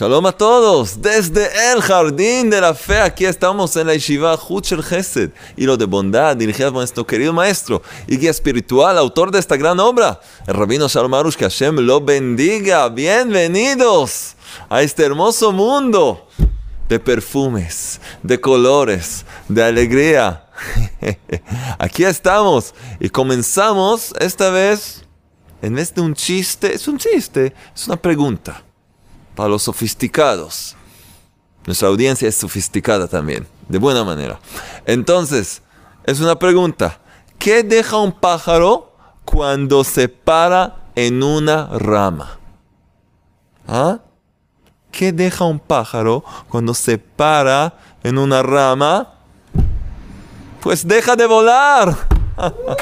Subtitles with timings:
[0.00, 4.82] Shalom a todos, desde el jardín de la fe, aquí estamos en la Yeshiva Huchel
[4.82, 9.58] Chesed, hilo de bondad, dirigida por nuestro querido maestro y guía espiritual, autor de esta
[9.58, 12.88] gran obra, el rabino Shalom Arush, que Hashem lo bendiga.
[12.88, 14.36] Bienvenidos
[14.70, 16.26] a este hermoso mundo
[16.88, 20.46] de perfumes, de colores, de alegría.
[21.78, 25.04] Aquí estamos y comenzamos esta vez,
[25.60, 28.64] en vez de un chiste, es un chiste, es una pregunta
[29.34, 30.76] para los sofisticados.
[31.66, 34.40] Nuestra audiencia es sofisticada también, de buena manera.
[34.86, 35.62] Entonces,
[36.04, 36.98] es una pregunta.
[37.38, 38.92] ¿Qué deja un pájaro
[39.24, 42.38] cuando se para en una rama?
[43.68, 44.00] ¿Ah?
[44.90, 49.14] ¿Qué deja un pájaro cuando se para en una rama?
[50.60, 51.96] Pues deja de volar.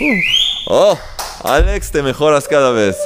[0.00, 1.17] uh, oh.
[1.44, 2.96] Alex, te mejoras cada vez.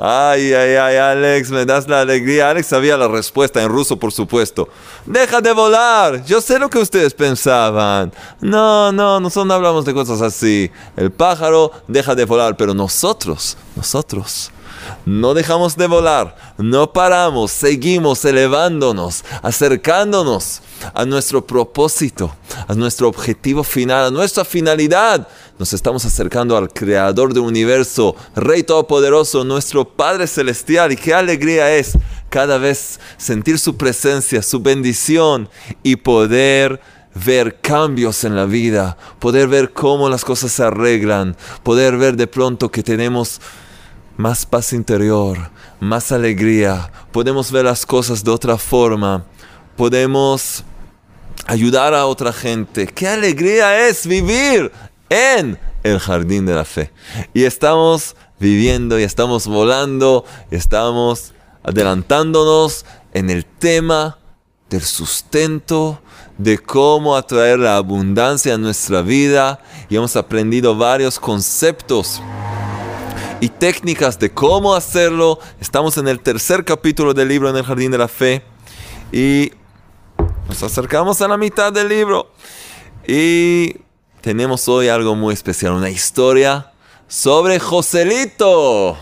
[0.00, 2.50] Ay, ay, ay, Alex, me das la alegría.
[2.50, 4.68] Alex sabía la respuesta en ruso, por supuesto.
[5.06, 6.24] Deja de volar.
[6.24, 8.12] Yo sé lo que ustedes pensaban.
[8.40, 10.70] No, no, nosotros no hablamos de cosas así.
[10.96, 14.52] El pájaro deja de volar, pero nosotros, nosotros,
[15.06, 20.62] no dejamos de volar, no paramos, seguimos elevándonos, acercándonos
[20.94, 22.34] a nuestro propósito,
[22.66, 25.28] a nuestro objetivo final, a nuestra finalidad.
[25.58, 30.92] Nos estamos acercando al Creador del universo, Rey Todopoderoso, nuestro Padre Celestial.
[30.92, 35.48] Y qué alegría es cada vez sentir su presencia, su bendición
[35.82, 36.80] y poder
[37.24, 42.26] ver cambios en la vida, poder ver cómo las cosas se arreglan, poder ver de
[42.26, 43.40] pronto que tenemos
[44.18, 45.38] más paz interior,
[45.78, 49.24] más alegría, podemos ver las cosas de otra forma,
[49.76, 50.64] podemos
[51.46, 52.88] ayudar a otra gente.
[52.88, 54.72] ¡Qué alegría es vivir
[55.08, 56.90] en el jardín de la fe!
[57.32, 61.32] Y estamos viviendo y estamos volando estamos
[61.62, 64.18] adelantándonos en el tema
[64.68, 66.02] del sustento,
[66.38, 72.20] de cómo atraer la abundancia a nuestra vida y hemos aprendido varios conceptos
[73.40, 75.38] y técnicas de cómo hacerlo.
[75.60, 78.42] Estamos en el tercer capítulo del libro en el Jardín de la Fe
[79.12, 79.52] y
[80.48, 82.32] nos acercamos a la mitad del libro.
[83.06, 83.76] Y
[84.20, 86.72] tenemos hoy algo muy especial, una historia
[87.06, 88.96] sobre Joselito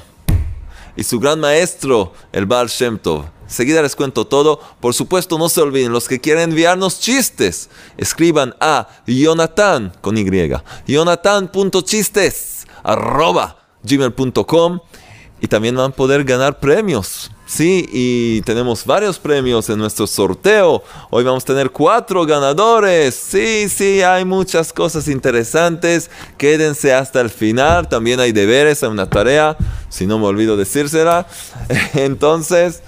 [0.97, 3.25] y su gran maestro, el Bar Shem Tov.
[3.47, 4.61] Seguida les cuento todo.
[4.81, 10.27] Por supuesto, no se olviden, los que quieren enviarnos chistes, escriban a Jonathan con Y.
[10.87, 14.81] Jonathan.chistes arroba gmail.com
[15.41, 17.31] y también van a poder ganar premios.
[17.47, 20.83] Sí, y tenemos varios premios en nuestro sorteo.
[21.11, 23.15] Hoy vamos a tener cuatro ganadores.
[23.15, 26.11] Sí, sí, hay muchas cosas interesantes.
[26.39, 27.89] Quédense hasta el final.
[27.89, 29.57] También hay deberes, hay una tarea.
[29.89, 31.27] Si no me olvido decírsela.
[31.95, 32.83] Entonces,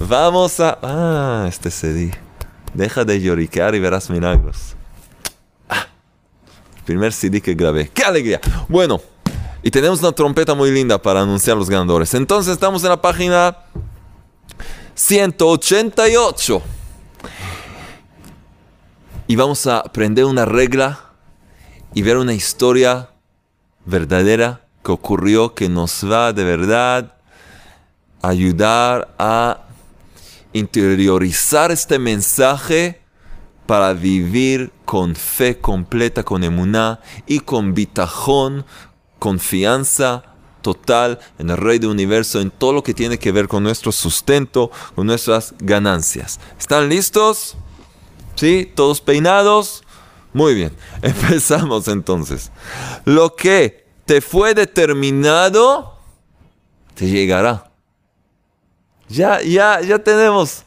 [0.00, 0.78] vamos a...
[0.82, 2.10] Ah, este CD.
[2.72, 4.74] Deja de lloriquear y verás milagros.
[5.68, 5.86] Ah,
[6.84, 7.88] primer CD que grabé.
[7.94, 8.40] ¡Qué alegría!
[8.68, 9.13] Bueno.
[9.66, 12.12] Y tenemos una trompeta muy linda para anunciar los ganadores.
[12.12, 13.56] Entonces estamos en la página
[14.94, 16.60] 188.
[19.26, 21.12] Y vamos a aprender una regla
[21.94, 23.08] y ver una historia
[23.86, 27.14] verdadera que ocurrió que nos va de verdad
[28.20, 29.62] ayudar a
[30.52, 33.00] interiorizar este mensaje
[33.64, 38.66] para vivir con fe completa, con emuná y con bitajón,
[39.18, 43.62] confianza total en el Rey del Universo, en todo lo que tiene que ver con
[43.62, 46.40] nuestro sustento, con nuestras ganancias.
[46.58, 47.56] ¿Están listos?
[48.34, 48.72] ¿Sí?
[48.74, 49.84] ¿Todos peinados?
[50.32, 52.50] Muy bien, empezamos entonces.
[53.04, 55.98] Lo que te fue determinado,
[56.94, 57.70] te llegará.
[59.08, 60.64] Ya, ya, ya tenemos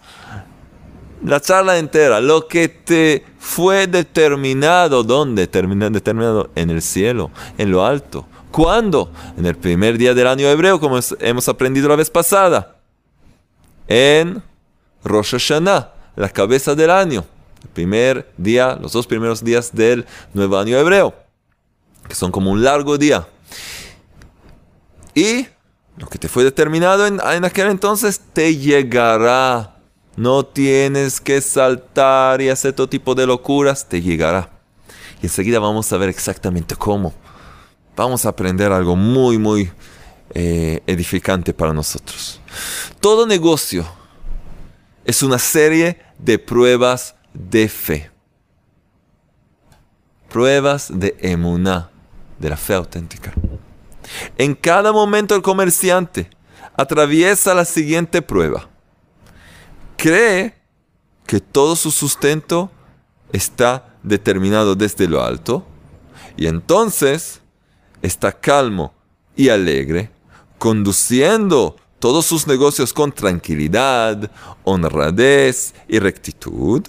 [1.26, 2.22] la charla entera.
[2.22, 5.48] Lo que te fue determinado, ¿dónde?
[5.48, 9.12] Determinado en el cielo, en lo alto ¿Cuándo?
[9.38, 12.78] En el primer día del año hebreo, como hemos aprendido la vez pasada.
[13.88, 14.42] En
[15.04, 17.24] Rosh Hashanah, la cabeza del año.
[17.62, 21.14] El primer día, los dos primeros días del nuevo año hebreo,
[22.08, 23.28] que son como un largo día.
[25.14, 25.46] Y
[25.96, 29.76] lo que te fue determinado en, en aquel entonces te llegará.
[30.16, 34.50] No tienes que saltar y hacer todo tipo de locuras, te llegará.
[35.22, 37.14] Y enseguida vamos a ver exactamente cómo
[37.98, 39.72] vamos a aprender algo muy, muy
[40.34, 42.40] eh, edificante para nosotros.
[43.02, 43.86] Todo negocio
[45.04, 48.12] es una serie de pruebas de fe.
[50.30, 51.90] Pruebas de emuná,
[52.38, 53.34] de la fe auténtica.
[54.38, 56.30] En cada momento el comerciante
[56.76, 58.70] atraviesa la siguiente prueba.
[59.98, 60.54] Cree
[61.26, 62.70] que todo su sustento
[63.34, 65.66] está determinado desde lo alto
[66.38, 67.42] y entonces
[68.08, 68.94] está calmo
[69.36, 70.10] y alegre,
[70.58, 74.30] conduciendo todos sus negocios con tranquilidad,
[74.64, 76.84] honradez y rectitud,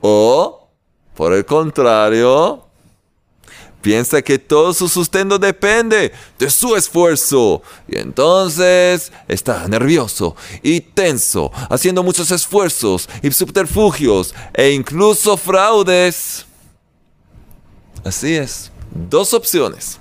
[0.00, 0.68] o,
[1.14, 2.64] por el contrario,
[3.80, 11.50] piensa que todo su sustento depende de su esfuerzo y entonces está nervioso y tenso,
[11.68, 16.46] haciendo muchos esfuerzos y subterfugios e incluso fraudes.
[18.04, 19.98] Así es, dos opciones.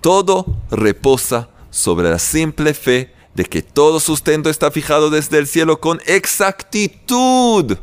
[0.00, 5.80] Todo reposa sobre la simple fe de que todo sustento está fijado desde el cielo
[5.80, 7.76] con exactitud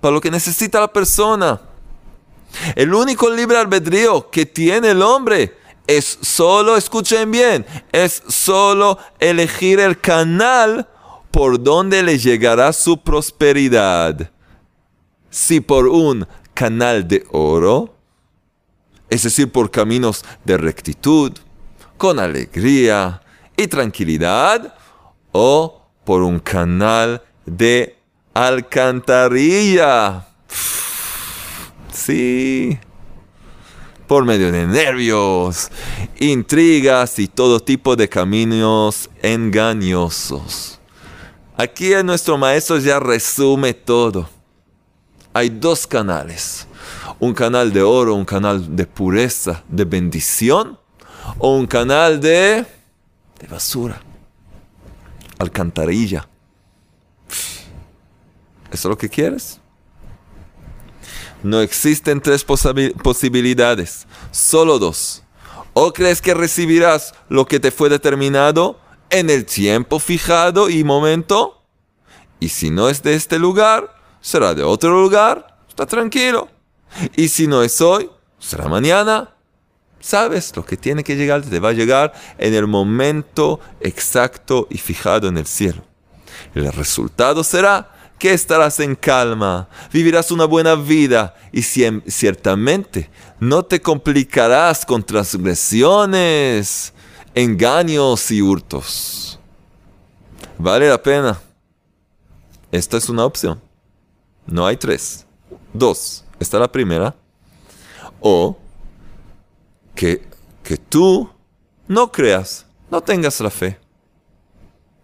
[0.00, 1.60] para lo que necesita la persona.
[2.76, 5.56] El único libre albedrío que tiene el hombre
[5.86, 10.88] es solo, escuchen bien, es solo elegir el canal
[11.30, 14.30] por donde le llegará su prosperidad.
[15.30, 17.93] Si por un canal de oro,
[19.10, 21.32] es decir, por caminos de rectitud,
[21.96, 23.22] con alegría
[23.56, 24.74] y tranquilidad,
[25.32, 27.98] o por un canal de
[28.32, 30.26] alcantarilla.
[31.92, 32.76] Sí.
[34.08, 35.70] Por medio de nervios,
[36.18, 40.80] intrigas y todo tipo de caminos engañosos.
[41.56, 44.28] Aquí nuestro maestro ya resume todo.
[45.32, 46.66] Hay dos canales.
[47.20, 50.78] Un canal de oro, un canal de pureza, de bendición,
[51.38, 52.66] o un canal de,
[53.48, 54.00] basura,
[55.38, 56.28] alcantarilla.
[58.70, 59.60] ¿Eso es lo que quieres?
[61.42, 65.22] No existen tres posibilidades, solo dos.
[65.74, 71.62] O crees que recibirás lo que te fue determinado en el tiempo fijado y momento.
[72.40, 75.58] Y si no es de este lugar, será de otro lugar.
[75.68, 76.48] Está tranquilo.
[77.16, 79.30] Y si no es hoy, será mañana.
[80.00, 84.78] Sabes, lo que tiene que llegar te va a llegar en el momento exacto y
[84.78, 85.82] fijado en el cielo.
[86.54, 93.10] El resultado será que estarás en calma, vivirás una buena vida y ciertamente
[93.40, 96.92] no te complicarás con transgresiones,
[97.34, 99.38] engaños y hurtos.
[100.58, 101.40] Vale la pena.
[102.70, 103.60] Esta es una opción.
[104.46, 105.26] No hay tres.
[105.72, 106.23] Dos.
[106.38, 107.14] Esta es la primera.
[108.20, 108.56] O
[109.94, 110.26] que,
[110.62, 111.30] que tú
[111.86, 113.78] no creas, no tengas la fe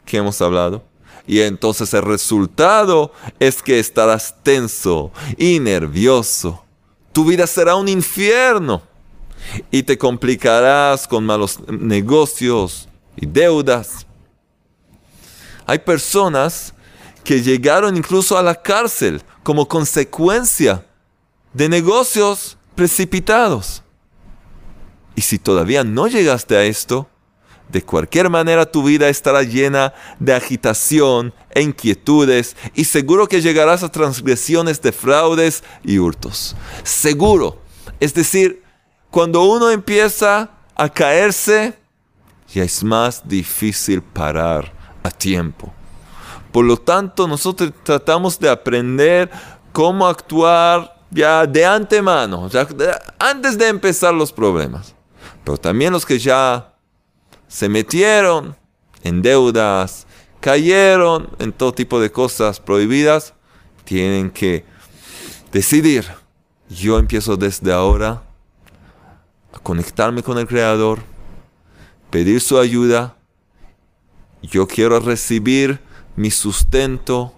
[0.04, 0.90] que hemos hablado
[1.30, 6.64] y entonces el resultado es que estarás tenso y nervioso.
[7.12, 8.82] Tu vida será un infierno.
[9.70, 14.06] Y te complicarás con malos negocios y deudas.
[15.66, 16.74] Hay personas
[17.22, 20.84] que llegaron incluso a la cárcel como consecuencia
[21.52, 23.82] de negocios precipitados.
[25.14, 27.08] Y si todavía no llegaste a esto,
[27.68, 33.82] de cualquier manera tu vida estará llena de agitación e inquietudes y seguro que llegarás
[33.82, 36.56] a transgresiones de fraudes y hurtos.
[36.82, 37.62] Seguro.
[38.00, 38.62] Es decir,
[39.10, 41.74] cuando uno empieza a caerse,
[42.52, 44.72] ya es más difícil parar
[45.02, 45.72] a tiempo.
[46.50, 49.30] Por lo tanto, nosotros tratamos de aprender
[49.72, 52.48] cómo actuar ya de antemano,
[53.18, 54.94] antes de empezar los problemas.
[55.44, 56.74] Pero también los que ya
[57.48, 58.56] se metieron
[59.02, 60.06] en deudas,
[60.40, 63.34] cayeron en todo tipo de cosas prohibidas,
[63.84, 64.64] tienen que
[65.52, 66.06] decidir.
[66.68, 68.22] Yo empiezo desde ahora
[69.52, 71.00] a conectarme con el Creador,
[72.10, 73.16] pedir su ayuda.
[74.42, 75.80] Yo quiero recibir
[76.14, 77.34] mi sustento,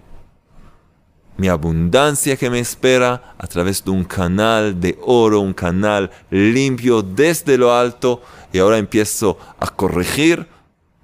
[1.37, 7.03] mi abundancia que me espera a través de un canal de oro, un canal limpio
[7.03, 8.23] desde lo alto
[8.53, 10.47] y ahora empiezo a corregir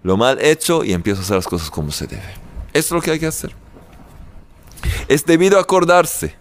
[0.03, 2.35] lo mal hecho y empiezo a hacer las cosas como se debe.
[2.73, 3.55] Eso es lo que hay que hacer.
[5.09, 6.37] Es debido acordarse.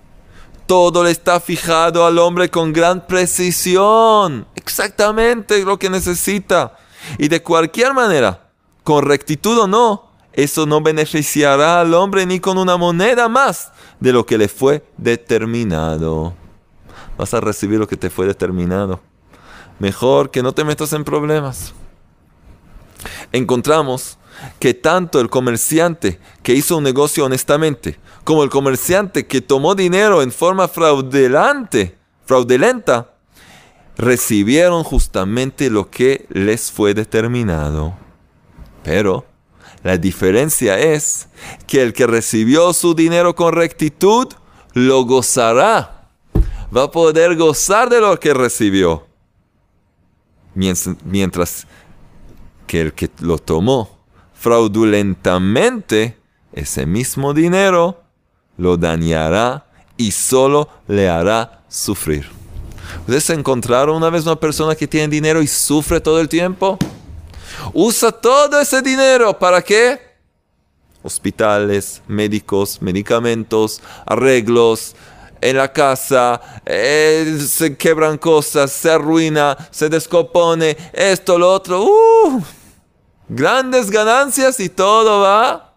[0.65, 4.45] Todo le está fijado al hombre con gran precisión.
[4.55, 6.77] Exactamente lo que necesita.
[7.17, 8.49] Y de cualquier manera,
[8.83, 10.06] con rectitud o no,
[10.37, 14.85] eso no beneficiará al hombre ni con una moneda más de lo que le fue
[14.95, 16.33] determinado.
[17.17, 19.01] Vas a recibir lo que te fue determinado
[19.79, 21.73] mejor que no te metas en problemas.
[23.31, 24.17] Encontramos
[24.59, 30.21] que tanto el comerciante que hizo un negocio honestamente, como el comerciante que tomó dinero
[30.21, 31.91] en forma fraudulenta,
[32.25, 33.13] fraudulenta,
[33.97, 37.95] recibieron justamente lo que les fue determinado.
[38.83, 39.25] Pero
[39.87, 41.29] la diferencia es
[41.65, 44.27] que el que recibió su dinero con rectitud
[44.73, 46.09] lo gozará.
[46.75, 49.07] Va a poder gozar de lo que recibió.
[50.53, 51.67] Mientras
[52.67, 53.97] que el que lo tomó
[54.33, 56.17] fraudulentamente,
[56.51, 58.03] ese mismo dinero
[58.57, 62.27] lo dañará y solo le hará sufrir.
[62.99, 66.77] ¿Ustedes encontraron una vez una persona que tiene dinero y sufre todo el tiempo?
[67.73, 69.99] Usa todo ese dinero para qué?
[71.03, 74.95] Hospitales, médicos, medicamentos, arreglos,
[75.41, 81.83] en la casa, eh, se quebran cosas, se arruina, se descompone, esto, lo otro.
[81.83, 82.43] Uh,
[83.29, 85.75] grandes ganancias y todo va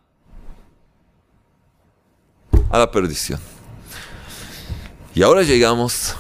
[2.71, 3.41] a la perdición.
[5.15, 6.15] Y ahora llegamos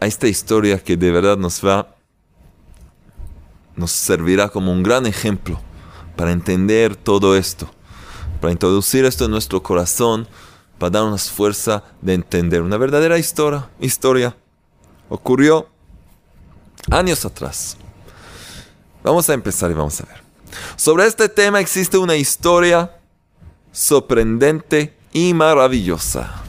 [0.00, 1.93] a esta historia que de verdad nos va,
[3.76, 5.60] nos servirá como un gran ejemplo
[6.16, 7.68] para entender todo esto,
[8.40, 10.28] para introducir esto en nuestro corazón,
[10.78, 13.68] para darnos fuerza de entender una verdadera historia.
[13.80, 14.36] Historia
[15.08, 15.68] ocurrió
[16.90, 17.76] años atrás.
[19.02, 20.22] Vamos a empezar y vamos a ver.
[20.76, 22.98] Sobre este tema existe una historia
[23.72, 26.42] sorprendente y maravillosa.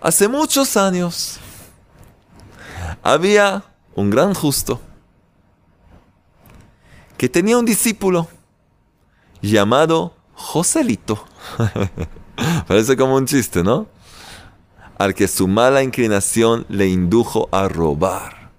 [0.00, 1.38] Hace muchos años
[3.02, 4.80] había un gran justo
[7.18, 8.28] que tenía un discípulo
[9.42, 11.22] llamado Joselito.
[12.66, 13.88] Parece como un chiste, ¿no?
[14.96, 18.50] Al que su mala inclinación le indujo a robar.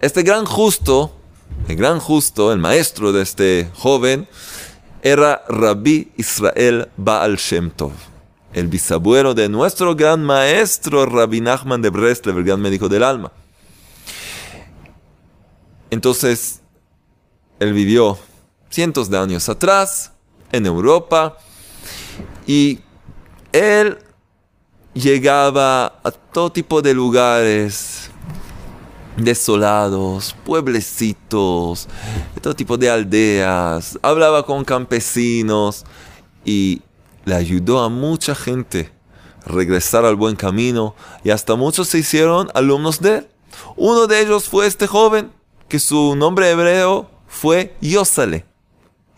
[0.00, 1.14] Este gran justo,
[1.68, 4.26] el gran justo, el maestro de este joven,
[5.02, 7.92] era Rabbi Israel Baal Shem Tov
[8.54, 13.32] el bisabuelo de nuestro gran maestro Rabbi Nachman de Breslev, el gran médico del alma.
[15.90, 16.61] Entonces,
[17.62, 18.18] él vivió
[18.70, 20.12] cientos de años atrás
[20.50, 21.36] en Europa
[22.46, 22.80] y
[23.52, 23.98] él
[24.94, 28.10] llegaba a todo tipo de lugares
[29.16, 31.88] desolados, pueblecitos,
[32.40, 35.84] todo tipo de aldeas, hablaba con campesinos
[36.44, 36.82] y
[37.24, 38.90] le ayudó a mucha gente
[39.46, 43.28] regresar al buen camino y hasta muchos se hicieron alumnos de él.
[43.76, 45.30] Uno de ellos fue este joven,
[45.68, 48.44] que su nombre hebreo fue Yosale.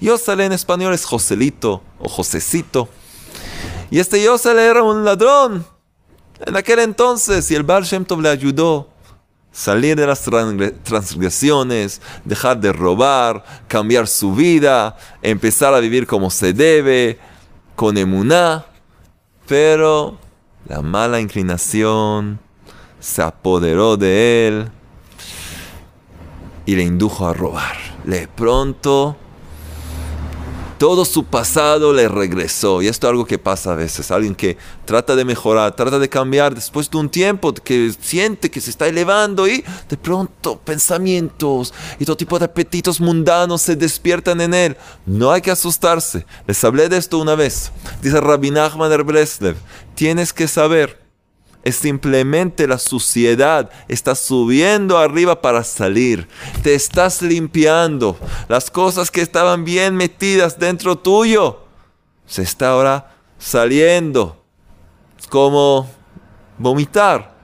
[0.00, 2.88] Yosale en español es Joselito o Josecito.
[3.90, 5.66] Y este Yosale era un ladrón
[6.46, 7.66] en aquel entonces y el
[8.06, 8.88] Tov le ayudó
[9.52, 10.22] salir de las
[10.82, 17.18] transgresiones, dejar de robar, cambiar su vida, empezar a vivir como se debe,
[17.76, 18.64] con emuná,
[19.46, 20.18] pero
[20.66, 22.40] la mala inclinación
[22.98, 24.68] se apoderó de él
[26.66, 27.93] y le indujo a robar.
[28.04, 29.16] De pronto
[30.78, 32.82] todo su pasado le regresó.
[32.82, 34.10] Y esto es algo que pasa a veces.
[34.10, 38.60] Alguien que trata de mejorar, trata de cambiar después de un tiempo que siente que
[38.60, 44.40] se está elevando y de pronto pensamientos y todo tipo de apetitos mundanos se despiertan
[44.40, 44.76] en él.
[45.06, 46.26] No hay que asustarse.
[46.46, 47.72] Les hablé de esto una vez.
[48.02, 49.56] Dice Rabbi Nachman der Breslev,
[49.94, 51.03] tienes que saber
[51.64, 53.70] es simplemente la suciedad.
[53.88, 56.28] Está subiendo arriba para salir.
[56.62, 58.18] Te estás limpiando.
[58.48, 61.60] Las cosas que estaban bien metidas dentro tuyo
[62.26, 64.44] se está ahora saliendo.
[65.18, 65.90] Es como
[66.58, 67.34] vomitar.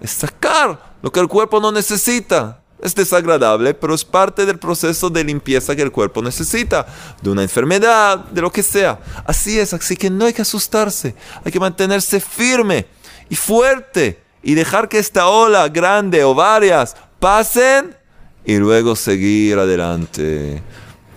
[0.00, 2.60] Es sacar lo que el cuerpo no necesita.
[2.80, 6.84] Es desagradable, pero es parte del proceso de limpieza que el cuerpo necesita,
[7.20, 8.98] de una enfermedad, de lo que sea.
[9.24, 12.88] Así es, así que no hay que asustarse, hay que mantenerse firme
[13.32, 17.96] y fuerte y dejar que esta ola grande o varias pasen
[18.44, 20.62] y luego seguir adelante.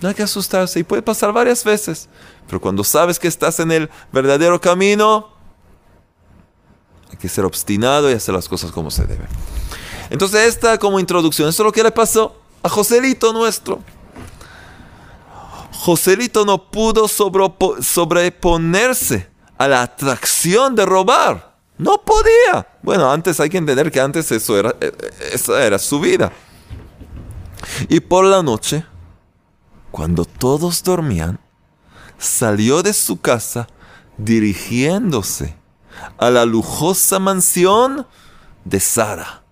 [0.00, 2.08] No hay que asustarse y puede pasar varias veces,
[2.46, 5.28] pero cuando sabes que estás en el verdadero camino,
[7.10, 9.26] hay que ser obstinado y hacer las cosas como se debe.
[10.08, 13.80] Entonces esta como introducción, esto es lo que le pasó a Joselito nuestro.
[15.70, 21.55] Joselito no pudo sobreponerse a la atracción de robar.
[21.78, 22.66] No podía.
[22.82, 26.32] Bueno, antes hay que entender que antes eso era, eh, eh, esa era su vida.
[27.88, 28.84] Y por la noche,
[29.90, 31.38] cuando todos dormían,
[32.18, 33.68] salió de su casa
[34.16, 35.56] dirigiéndose
[36.16, 38.06] a la lujosa mansión
[38.64, 39.42] de Sara,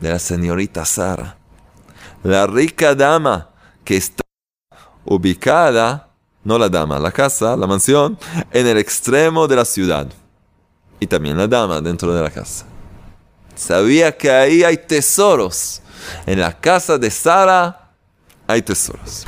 [0.00, 1.38] de la señorita Sara,
[2.22, 3.50] la rica dama
[3.84, 4.24] que está
[5.04, 6.10] ubicada,
[6.42, 8.18] no la dama, la casa, la mansión,
[8.50, 10.08] en el extremo de la ciudad
[11.04, 12.64] y también la dama dentro de la casa.
[13.54, 15.82] Sabía que ahí hay tesoros,
[16.26, 17.92] En la casa de Sara
[18.46, 19.24] hay tesoros.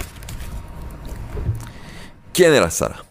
[2.32, 3.04] ¿Quién era Sara?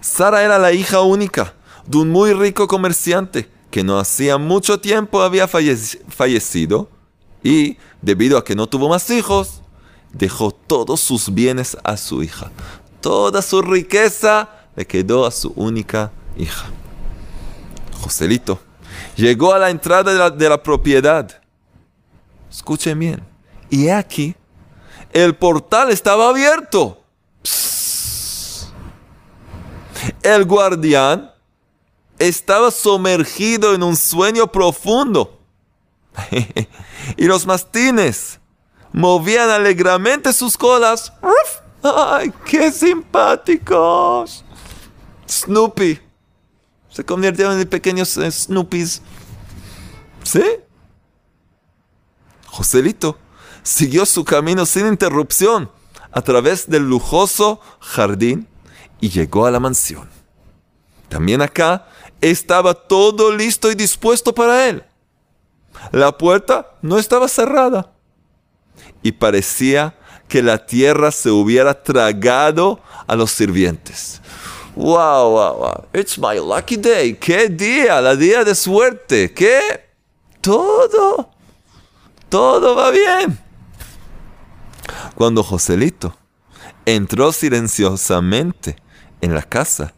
[0.00, 1.54] Sara era la hija única
[1.86, 6.88] de un muy rico comerciante que no hacía mucho tiempo había fallecido
[7.42, 9.62] y, debido a que no tuvo más hijos,
[10.12, 12.50] dejó todos sus bienes a su hija.
[13.00, 16.66] Toda su riqueza le quedó a su única hija.
[18.02, 18.60] Joselito
[19.16, 21.40] llegó a la entrada de la, propiedad.
[22.50, 23.22] Escuchen bien.
[23.70, 24.34] Y aquí,
[25.12, 27.02] el portal estaba abierto.
[30.22, 31.32] El guardián
[32.18, 35.38] estaba sumergido en un sueño profundo.
[37.16, 38.38] y los mastines
[38.92, 41.12] movían alegremente sus colas.
[41.82, 44.44] ¡Ay, qué simpáticos!
[45.28, 46.11] Snoopy.
[46.92, 49.02] Se convirtieron en pequeños Snoopies.
[50.22, 50.42] ¿Sí?
[52.46, 53.18] Joselito
[53.62, 55.70] siguió su camino sin interrupción
[56.12, 58.46] a través del lujoso jardín
[59.00, 60.08] y llegó a la mansión.
[61.08, 61.88] También acá
[62.20, 64.84] estaba todo listo y dispuesto para él.
[65.90, 67.92] La puerta no estaba cerrada
[69.02, 74.20] y parecía que la tierra se hubiera tragado a los sirvientes.
[74.74, 75.84] Wow, wow, wow.
[75.92, 77.14] It's my lucky day.
[77.14, 78.00] ¡Qué día!
[78.00, 79.32] La día de suerte.
[79.32, 79.60] ¿Qué?
[80.40, 81.30] Todo.
[82.28, 83.38] Todo va bien.
[85.14, 86.16] Cuando Joselito
[86.86, 88.76] entró silenciosamente
[89.20, 89.94] en la casa,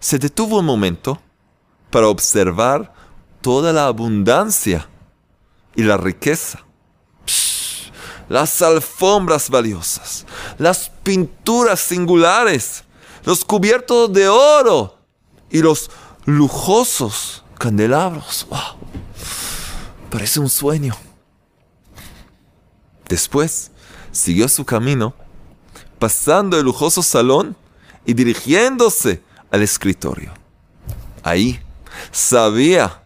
[0.00, 1.20] se detuvo un momento
[1.90, 2.92] para observar
[3.40, 4.88] toda la abundancia
[5.76, 6.64] y la riqueza.
[8.28, 10.26] las alfombras valiosas,
[10.58, 12.84] las pinturas singulares,
[13.28, 14.96] los cubiertos de oro
[15.50, 15.90] y los
[16.24, 18.46] lujosos candelabros.
[18.48, 18.78] ¡Wow!
[20.10, 20.96] Parece un sueño.
[23.06, 23.70] Después
[24.12, 25.14] siguió su camino,
[25.98, 27.54] pasando el lujoso salón
[28.06, 30.32] y dirigiéndose al escritorio.
[31.22, 31.60] Ahí
[32.10, 33.04] sabía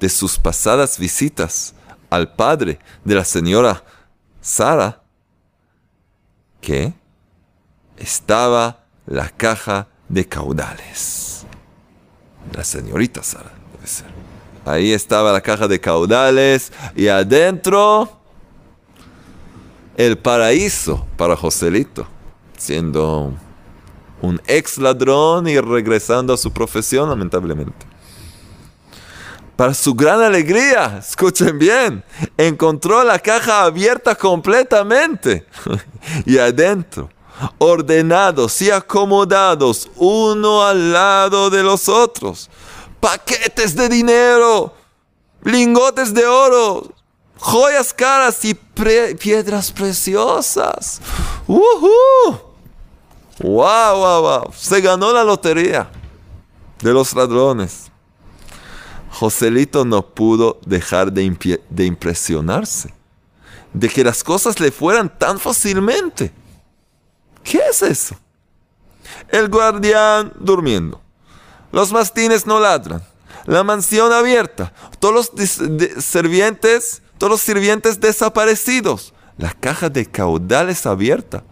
[0.00, 1.74] de sus pasadas visitas
[2.10, 3.84] al padre de la señora
[4.40, 5.00] Sara
[6.60, 6.92] que
[7.96, 8.79] estaba
[9.10, 11.44] la caja de caudales.
[12.54, 14.06] La señorita Sara, debe ser.
[14.64, 18.08] Ahí estaba la caja de caudales y adentro
[19.96, 22.06] el paraíso para Joselito,
[22.56, 23.34] siendo
[24.22, 27.86] un ex ladrón y regresando a su profesión, lamentablemente.
[29.56, 32.04] Para su gran alegría, escuchen bien,
[32.36, 35.44] encontró la caja abierta completamente
[36.24, 37.10] y adentro
[37.58, 42.50] ordenados y acomodados uno al lado de los otros.
[43.00, 44.74] Paquetes de dinero,
[45.42, 46.92] lingotes de oro,
[47.38, 51.00] joyas caras y piedras preciosas.
[51.46, 52.40] ¡Wow,
[53.42, 54.52] wow, wow!
[54.54, 55.90] Se ganó la lotería
[56.80, 57.90] de los ladrones.
[59.12, 62.94] Joselito no pudo dejar de, de impresionarse
[63.72, 66.32] de que las cosas le fueran tan fácilmente.
[67.42, 68.16] ¿Qué es eso?
[69.28, 71.00] El guardián durmiendo.
[71.72, 73.02] Los mastines no ladran.
[73.46, 74.72] La mansión abierta.
[74.98, 75.48] Todos los
[76.04, 79.14] sirvientes, todos los sirvientes desaparecidos.
[79.38, 81.44] La caja de caudales abierta.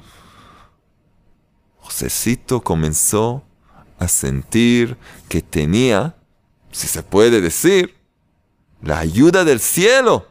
[1.78, 3.42] Josecito comenzó
[3.98, 4.96] a sentir
[5.28, 6.14] que tenía,
[6.70, 7.96] si se puede decir,
[8.82, 10.26] la ayuda del cielo.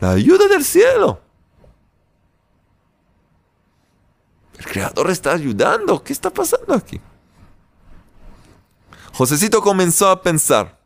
[0.00, 1.20] La ayuda del cielo.
[4.60, 6.04] El creador está ayudando.
[6.04, 7.00] ¿Qué está pasando aquí?
[9.14, 10.78] Josecito comenzó a pensar.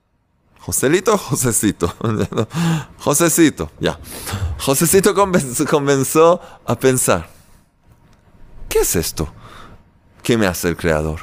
[0.60, 1.92] Joselito, Josecito.
[2.98, 3.98] Josecito, ya.
[4.60, 5.12] Josecito
[5.68, 7.28] comenzó a pensar.
[8.68, 9.28] ¿Qué es esto?
[10.22, 11.20] ¿Qué me hace el creador?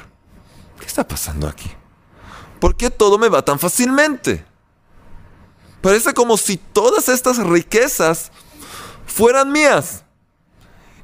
[0.77, 1.71] ¿Qué está pasando aquí?
[2.59, 4.45] ¿Por qué todo me va tan fácilmente?
[5.81, 8.29] Parece como si todas estas riquezas
[9.05, 10.03] fueran mías.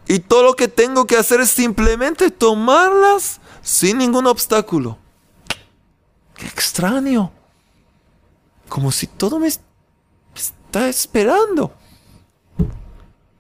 [0.07, 4.97] Y todo lo que tengo que hacer es simplemente tomarlas sin ningún obstáculo.
[6.35, 7.31] Qué extraño.
[8.69, 11.73] Como si todo me está esperando.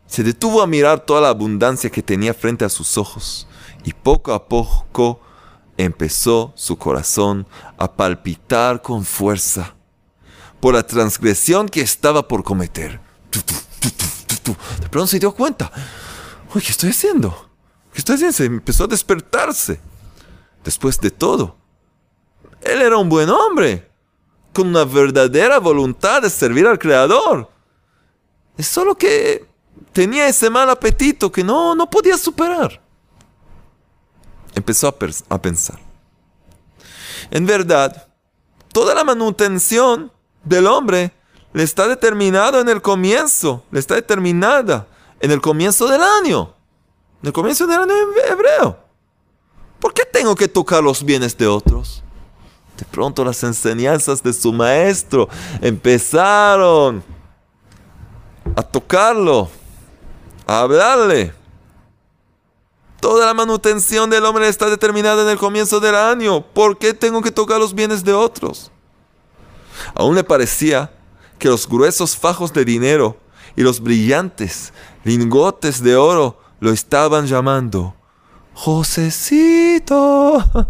[0.07, 3.47] Se detuvo a mirar toda la abundancia que tenía frente a sus ojos
[3.83, 5.21] y poco a poco
[5.77, 9.75] empezó su corazón a palpitar con fuerza
[10.59, 12.99] por la transgresión que estaba por cometer.
[14.81, 15.71] De pronto se dio cuenta
[16.53, 17.49] ¿qué estoy haciendo?
[17.93, 18.33] ¿Qué estoy haciendo?
[18.33, 19.79] Se empezó a despertarse.
[20.63, 21.55] Después de todo,
[22.61, 23.89] él era un buen hombre,
[24.53, 27.49] con una verdadera voluntad de servir al Creador.
[28.57, 29.45] Es solo que
[29.93, 32.81] tenía ese mal apetito que no, no podía superar.
[34.55, 34.95] Empezó a,
[35.35, 35.79] a pensar.
[37.29, 38.07] En verdad,
[38.73, 40.11] toda la manutención
[40.43, 41.11] del hombre
[41.53, 44.87] le está determinada en el comienzo, le está determinada
[45.19, 46.53] en el comienzo del año,
[47.21, 47.93] en el comienzo del año
[48.29, 48.77] hebreo.
[49.79, 52.03] ¿Por qué tengo que tocar los bienes de otros?
[52.77, 55.27] De pronto las enseñanzas de su maestro
[55.61, 57.03] empezaron
[58.55, 59.49] a tocarlo,
[60.45, 61.33] a hablarle.
[62.99, 66.41] Toda la manutención del hombre está determinada en el comienzo del año.
[66.41, 68.71] ¿Por qué tengo que tocar los bienes de otros?
[69.93, 70.91] Aún le parecía
[71.37, 73.17] que los gruesos fajos de dinero
[73.55, 74.73] y los brillantes
[75.07, 77.95] lingotes de oro lo estaban llamando.
[78.53, 80.43] Josecito.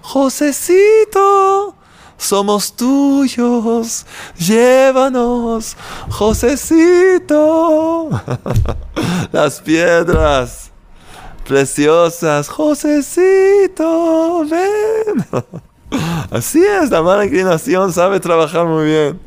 [0.00, 1.74] Josecito,
[2.16, 4.06] somos tuyos,
[4.38, 5.76] llévanos,
[6.08, 7.28] Josecito.
[9.32, 10.70] Las piedras
[11.46, 15.26] preciosas, Josecito, ven.
[16.30, 19.20] Así es, la mala inclinación sabe trabajar muy bien.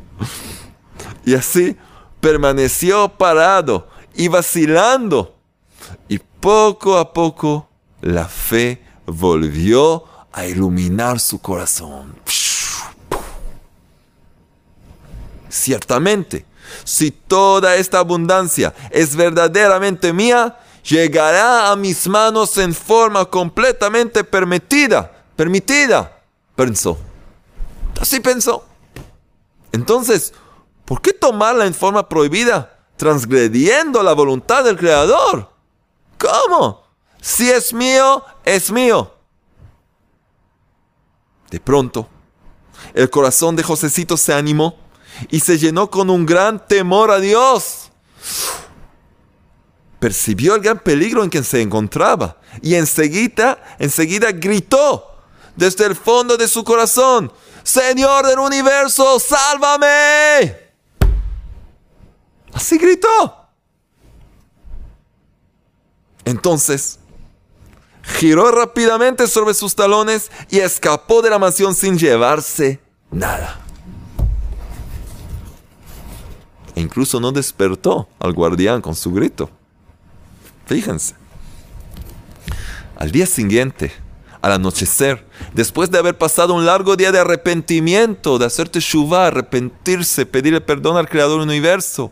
[1.24, 1.76] Y así
[2.20, 5.36] permaneció parado y vacilando.
[6.08, 7.68] Y poco a poco
[8.00, 12.14] la fe volvió a iluminar su corazón.
[15.48, 16.46] Ciertamente,
[16.84, 25.24] si toda esta abundancia es verdaderamente mía, llegará a mis manos en forma completamente permitida,
[25.36, 26.22] permitida,
[26.56, 26.98] pensó.
[28.00, 28.64] Así pensó.
[29.72, 30.32] Entonces,
[30.84, 35.50] ¿por qué tomarla en forma prohibida, transgrediendo la voluntad del Creador?
[36.16, 36.84] ¿Cómo?
[37.20, 39.12] Si es mío, es mío.
[41.50, 42.08] De pronto,
[42.94, 44.78] el corazón de Josecito se animó
[45.30, 47.90] y se llenó con un gran temor a Dios.
[49.98, 55.10] Percibió el gran peligro en que se encontraba y enseguida, enseguida gritó
[55.56, 57.32] desde el fondo de su corazón,
[57.64, 60.61] Señor del universo, sálvame.
[62.52, 63.48] Así gritó.
[66.24, 66.98] Entonces,
[68.02, 73.60] giró rápidamente sobre sus talones y escapó de la mansión sin llevarse nada.
[76.74, 79.50] E incluso no despertó al guardián con su grito.
[80.66, 81.14] Fíjense.
[82.96, 83.92] Al día siguiente,
[84.42, 85.24] al anochecer,
[85.54, 90.96] después de haber pasado un largo día de arrepentimiento, de hacer teshuva, arrepentirse, pedirle perdón
[90.96, 92.10] al Creador del universo,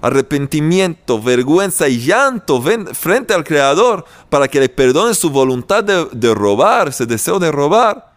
[0.00, 6.32] arrepentimiento, vergüenza y llanto frente al Creador para que le perdone su voluntad de, de
[6.32, 8.14] robar, ese deseo de robar,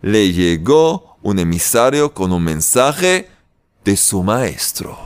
[0.00, 3.28] le llegó un emisario con un mensaje
[3.84, 4.96] de su maestro,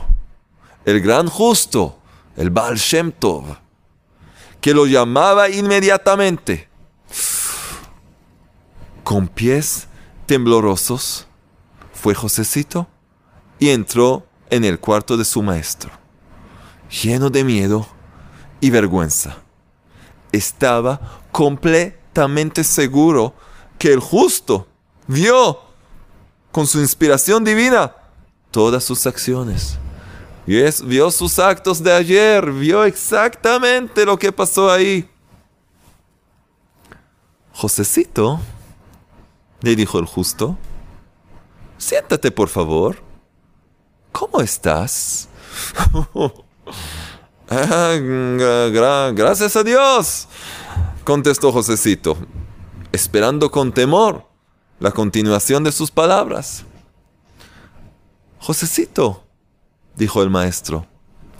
[0.85, 1.97] el gran justo,
[2.37, 3.45] el Baal Shem Tov,
[4.61, 6.69] que lo llamaba inmediatamente
[9.03, 9.87] con pies
[10.25, 11.27] temblorosos,
[11.93, 12.87] fue Josecito
[13.59, 15.91] y entró en el cuarto de su maestro,
[17.03, 17.87] lleno de miedo
[18.61, 19.37] y vergüenza.
[20.31, 23.33] Estaba completamente seguro
[23.77, 24.67] que el justo
[25.07, 25.59] vio
[26.51, 27.95] con su inspiración divina
[28.51, 29.77] todas sus acciones.
[30.45, 35.07] Vio sus actos de ayer, vio exactamente lo que pasó ahí.
[37.53, 38.39] Josecito
[39.61, 40.57] le dijo el justo.
[41.77, 42.97] Siéntate, por favor.
[44.11, 45.29] ¿Cómo estás?
[49.15, 50.27] Gracias a Dios,
[51.03, 52.17] contestó Josecito,
[52.91, 54.27] esperando con temor
[54.79, 56.63] la continuación de sus palabras.
[58.39, 59.23] Josecito,
[59.95, 60.85] dijo el maestro,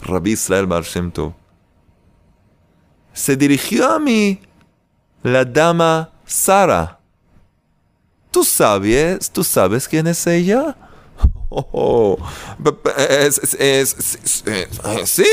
[0.02, 0.84] Rabbi Israel Bar
[3.12, 4.40] se dirigió a mí
[5.22, 6.99] la dama Sara
[8.30, 10.76] ¿Tú sabes, tú sabes quién es ella?
[11.48, 12.16] Oh,
[15.04, 15.24] sí,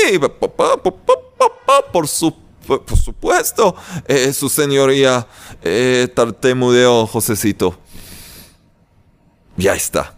[1.88, 3.76] por, supuesto,
[4.32, 5.26] su señoría
[5.62, 7.78] eh, tartamudeó Josecito.
[9.56, 10.14] Ya está.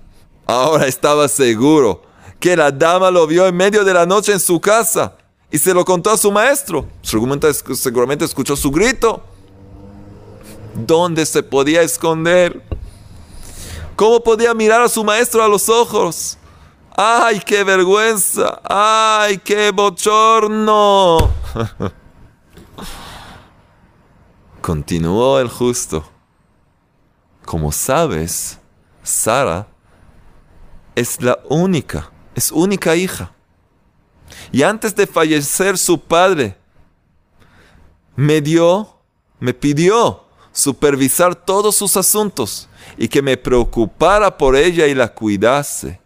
[0.47, 2.03] Ahora estaba seguro
[2.41, 5.17] que la dama lo vio en medio de la noche en su casa
[5.51, 6.89] y se lo contó a su maestro.
[7.03, 9.23] Seguramente escuchó su grito.
[10.75, 12.63] ¿Dónde se podía esconder?
[13.97, 16.39] ¿Cómo podía mirar a su maestro a los ojos?
[16.97, 18.61] ¡Ay, qué vergüenza!
[18.65, 21.31] ¡Ay, qué bochorno!
[24.61, 26.05] Continuó el justo.
[27.45, 28.59] Como sabes,
[29.03, 29.67] Sara
[30.95, 33.33] es la única, es única hija.
[34.53, 36.57] Y antes de fallecer su padre,
[38.15, 38.97] me dio,
[39.41, 46.01] me pidió supervisar todos sus asuntos y que me preocupara por ella y la cuidase.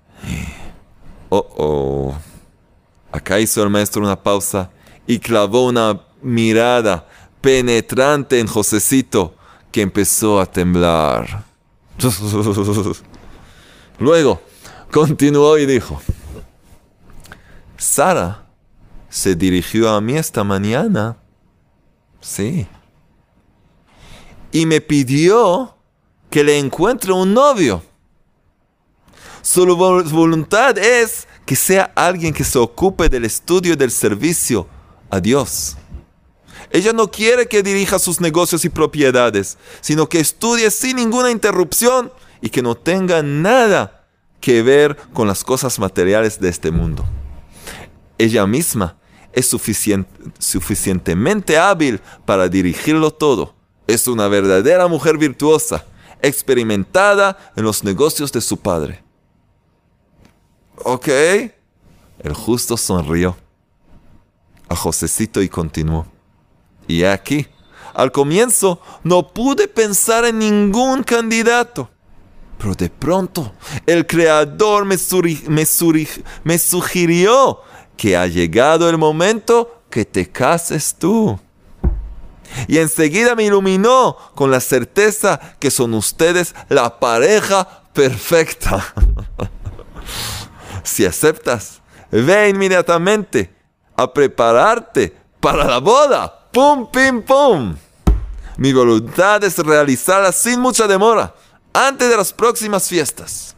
[1.28, 2.14] Oh, oh.
[3.10, 4.70] Acá hizo el maestro una pausa
[5.06, 7.06] y clavó una mirada
[7.40, 9.34] penetrante en Josecito,
[9.70, 11.44] que empezó a temblar.
[13.98, 14.40] Luego
[14.90, 16.00] continuó y dijo,
[17.76, 18.46] Sara
[19.08, 21.16] se dirigió a mí esta mañana.
[22.20, 22.66] Sí.
[24.54, 25.76] Y me pidió
[26.30, 27.82] que le encuentre un novio.
[29.42, 34.68] Su voluntad es que sea alguien que se ocupe del estudio y del servicio
[35.10, 35.76] a Dios.
[36.70, 42.12] Ella no quiere que dirija sus negocios y propiedades, sino que estudie sin ninguna interrupción
[42.40, 44.06] y que no tenga nada
[44.40, 47.04] que ver con las cosas materiales de este mundo.
[48.18, 48.98] Ella misma
[49.32, 53.53] es suficientemente hábil para dirigirlo todo.
[53.86, 55.84] Es una verdadera mujer virtuosa,
[56.22, 59.02] experimentada en los negocios de su padre.
[60.82, 61.08] Ok.
[61.08, 63.36] El justo sonrió
[64.68, 66.06] a Josecito y continuó.
[66.86, 67.46] Y aquí,
[67.92, 71.90] al comienzo no pude pensar en ningún candidato.
[72.58, 73.52] Pero de pronto
[73.86, 74.96] el Creador me,
[76.44, 77.60] me sugirió
[77.96, 81.38] que ha llegado el momento que te cases tú.
[82.68, 88.94] Y enseguida me iluminó con la certeza que son ustedes la pareja perfecta.
[90.82, 93.54] si aceptas, ve inmediatamente
[93.96, 96.48] a prepararte para la boda.
[96.52, 97.76] ¡Pum, pim, pum!
[98.56, 101.34] Mi voluntad es realizarla sin mucha demora,
[101.72, 103.56] antes de las próximas fiestas.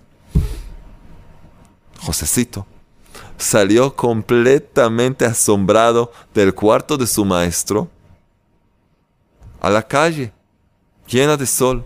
[2.00, 2.66] Josecito
[3.36, 7.90] salió completamente asombrado del cuarto de su maestro
[9.60, 10.32] a la calle,
[11.06, 11.84] llena de sol,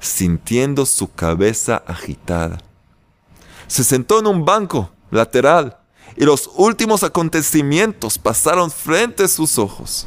[0.00, 2.58] sintiendo su cabeza agitada.
[3.66, 5.78] Se sentó en un banco lateral
[6.16, 10.06] y los últimos acontecimientos pasaron frente a sus ojos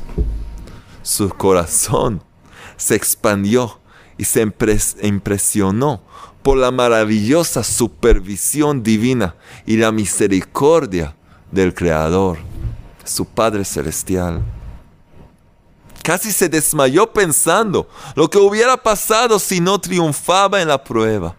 [1.10, 2.22] su corazón
[2.78, 3.80] se expandió
[4.18, 4.42] y se
[5.02, 6.02] impresionó
[6.44, 11.16] por la maravillosa supervisión divina y la misericordia
[11.52, 12.38] del Creador,
[13.04, 14.44] su Padre Celestial.
[16.10, 21.36] Casi se desmayó pensando lo que hubiera pasado si no triunfaba en la prueba.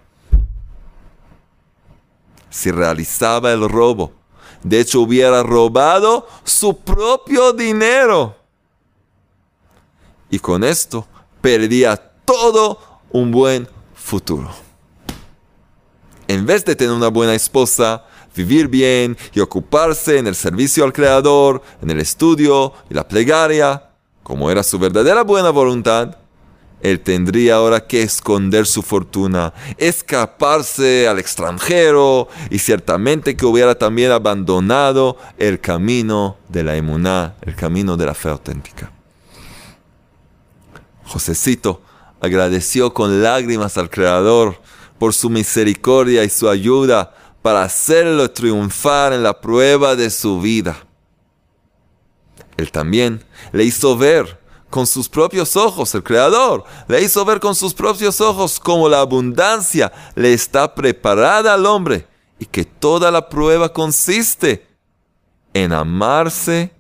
[2.49, 4.13] Si realizaba el robo,
[4.63, 8.37] de hecho hubiera robado su propio dinero
[10.31, 11.05] y con esto
[11.41, 12.79] perdía todo
[13.11, 14.53] un buen futuro.
[16.29, 18.05] En vez de tener una buena esposa,
[18.37, 23.90] vivir bien y ocuparse en el servicio al Creador, en el estudio y la plegaria,
[24.31, 26.17] como era su verdadera buena voluntad,
[26.83, 34.13] él tendría ahora que esconder su fortuna, escaparse al extranjero y ciertamente que hubiera también
[34.13, 38.93] abandonado el camino de la emuná, el camino de la fe auténtica.
[41.07, 41.83] Josecito
[42.21, 44.61] agradeció con lágrimas al Creador
[45.01, 50.87] por su misericordia y su ayuda para hacerlo triunfar en la prueba de su vida.
[52.61, 57.55] Él también le hizo ver con sus propios ojos, el Creador, le hizo ver con
[57.55, 62.07] sus propios ojos cómo la abundancia le está preparada al hombre
[62.39, 64.67] y que toda la prueba consiste
[65.53, 66.73] en amarse,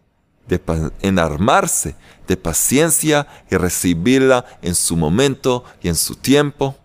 [1.02, 1.96] en armarse
[2.28, 6.76] de paciencia y recibirla en su momento y en su tiempo,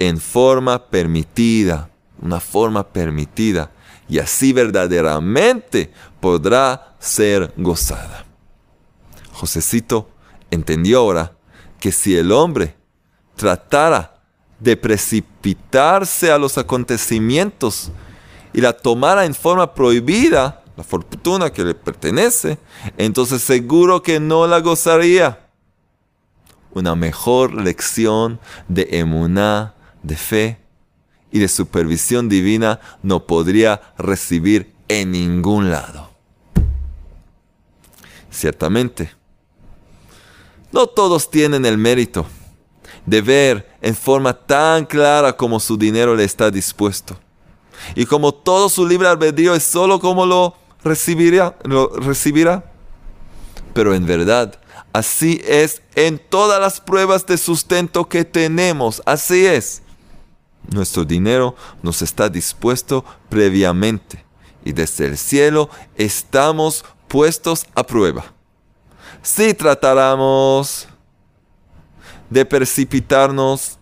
[0.00, 1.88] en forma permitida,
[2.20, 3.70] una forma permitida,
[4.08, 8.24] y así verdaderamente podrá ser gozada.
[9.32, 10.10] Josecito
[10.50, 11.32] entendió ahora
[11.78, 12.76] que si el hombre
[13.36, 14.20] tratara
[14.58, 17.90] de precipitarse a los acontecimientos
[18.52, 22.58] y la tomara en forma prohibida, la fortuna que le pertenece,
[22.98, 25.46] entonces seguro que no la gozaría.
[26.72, 30.58] Una mejor lección de emuná, de fe
[31.32, 36.09] y de supervisión divina no podría recibir en ningún lado.
[38.30, 39.12] Ciertamente,
[40.72, 42.26] no todos tienen el mérito
[43.06, 47.18] de ver en forma tan clara como su dinero le está dispuesto.
[47.94, 52.70] Y como todo su libre albedrío es solo como lo recibirá, lo recibirá.
[53.72, 54.60] Pero en verdad,
[54.92, 59.02] así es en todas las pruebas de sustento que tenemos.
[59.06, 59.82] Así es.
[60.72, 64.24] Nuestro dinero nos está dispuesto previamente
[64.64, 68.24] y desde el cielo estamos puestos a prueba.
[69.20, 70.86] Si tratáramos
[72.30, 73.78] de precipitarnos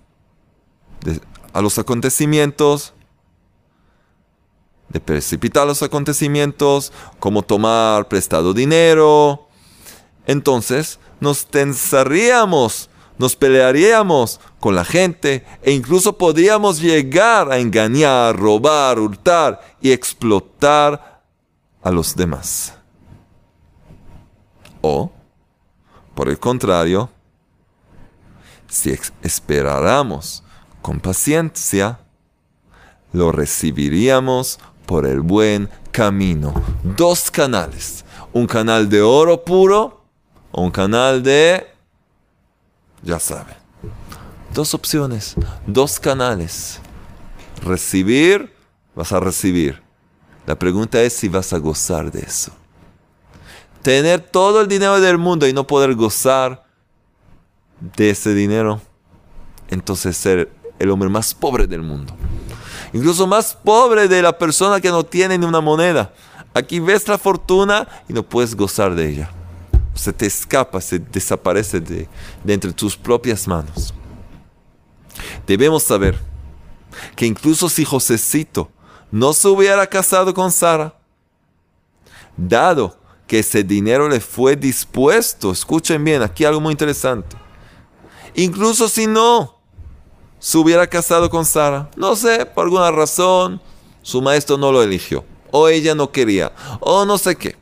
[1.53, 2.95] a los acontecimientos,
[4.89, 9.47] de precipitar los acontecimientos, como tomar prestado dinero,
[10.27, 12.89] entonces nos tensaríamos,
[13.19, 21.23] nos pelearíamos con la gente e incluso podríamos llegar a engañar, robar, hurtar y explotar
[21.83, 22.78] a los demás.
[24.81, 25.11] O,
[26.15, 27.11] por el contrario,
[28.69, 30.43] si esperáramos
[30.83, 32.01] con paciencia,
[33.13, 36.55] lo recibiríamos por el buen camino.
[36.83, 38.05] Dos canales.
[38.33, 40.05] Un canal de oro puro
[40.53, 41.67] o un canal de...
[43.03, 43.57] Ya saben.
[44.53, 45.35] Dos opciones,
[45.67, 46.81] dos canales.
[47.63, 48.55] Recibir,
[48.95, 49.83] vas a recibir.
[50.47, 52.53] La pregunta es si vas a gozar de eso.
[53.89, 56.63] Tener todo el dinero del mundo y no poder gozar
[57.81, 58.83] de ese dinero,
[59.71, 62.15] entonces ser el hombre más pobre del mundo.
[62.93, 66.13] Incluso más pobre de la persona que no tiene ni una moneda.
[66.53, 69.31] Aquí ves la fortuna y no puedes gozar de ella.
[69.95, 72.07] Se te escapa, se desaparece de,
[72.45, 73.95] de entre tus propias manos.
[75.47, 76.21] Debemos saber
[77.17, 78.71] que incluso si Josecito
[79.11, 80.95] no se hubiera casado con Sara,
[82.37, 82.98] dado
[83.29, 87.37] que ese dinero le fue dispuesto, escuchen bien, aquí algo muy interesante,
[88.35, 89.59] incluso si no
[90.39, 91.91] se hubiera casado con Sara.
[91.97, 93.61] No sé, por alguna razón,
[94.03, 95.25] su maestro no lo eligió.
[95.51, 96.53] O ella no quería.
[96.81, 97.57] O no sé qué.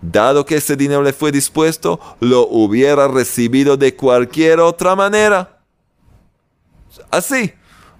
[0.00, 5.60] Dado que ese dinero le fue dispuesto, lo hubiera recibido de cualquier otra manera.
[7.10, 7.52] Así.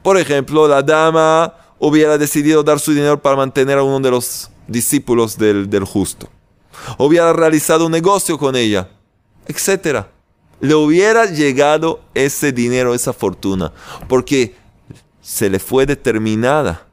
[0.02, 4.50] Por ejemplo, la dama hubiera decidido dar su dinero para mantener a uno de los
[4.68, 6.28] discípulos del, del justo.
[6.98, 8.88] Hubiera realizado un negocio con ella,
[9.46, 10.10] etcétera
[10.60, 13.72] le hubiera llegado ese dinero, esa fortuna,
[14.08, 14.56] porque
[15.20, 16.86] se le fue determinada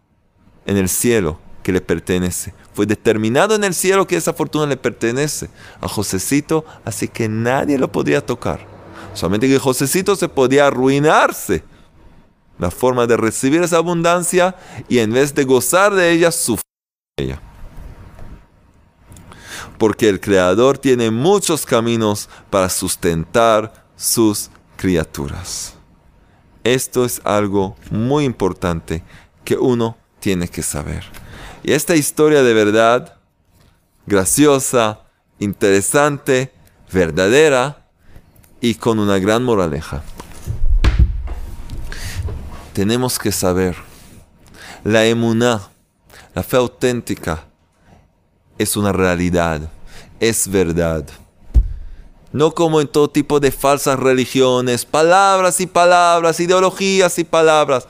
[0.66, 2.54] en el cielo que le pertenece.
[2.74, 5.50] Fue determinado en el cielo que esa fortuna le pertenece
[5.82, 8.68] a Josecito, así que nadie lo podía tocar.
[9.14, 11.64] Solamente que Josecito se podía arruinarse
[12.60, 14.56] la forma de recibir esa abundancia
[14.88, 16.62] y en vez de gozar de ella, sufrir
[17.18, 17.42] de ella
[19.78, 25.74] porque el Creador tiene muchos caminos para sustentar sus criaturas.
[26.64, 29.04] Esto es algo muy importante
[29.44, 31.04] que uno tiene que saber.
[31.64, 33.18] Y esta historia de verdad,
[34.06, 35.02] graciosa,
[35.40, 36.52] interesante,
[36.92, 37.88] verdadera
[38.62, 40.04] y con una gran moraleja.
[42.74, 43.76] Tenemos que saber,
[44.84, 45.62] la emuná,
[46.34, 47.46] la fe auténtica,
[48.58, 49.70] es una realidad,
[50.20, 51.06] es verdad.
[52.32, 57.88] No como en todo tipo de falsas religiones, palabras y palabras, ideologías y palabras.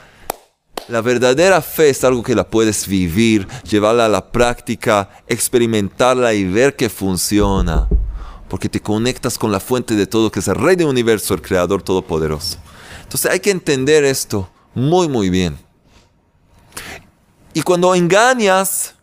[0.88, 6.44] La verdadera fe es algo que la puedes vivir, llevarla a la práctica, experimentarla y
[6.44, 7.88] ver que funciona.
[8.48, 11.42] Porque te conectas con la fuente de todo, que es el Rey del Universo, el
[11.42, 12.60] Creador Todopoderoso.
[13.02, 15.58] Entonces hay que entender esto muy, muy bien.
[17.54, 18.95] Y cuando engañas,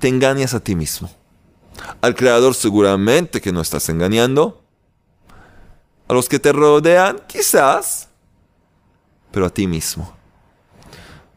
[0.00, 1.08] te engañas a ti mismo.
[2.00, 4.62] Al creador seguramente que no estás engañando.
[6.08, 8.08] A los que te rodean, quizás.
[9.30, 10.12] Pero a ti mismo.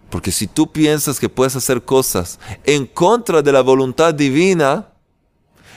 [0.09, 4.87] Porque si tú piensas que puedes hacer cosas en contra de la voluntad divina,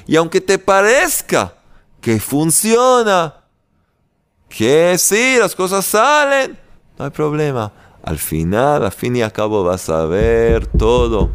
[0.06, 1.54] y aunque te parezca
[2.00, 3.44] que funciona,
[4.48, 6.58] que sí, las cosas salen,
[6.98, 7.72] no hay problema.
[8.02, 11.30] Al final, al fin y al cabo vas a ver todo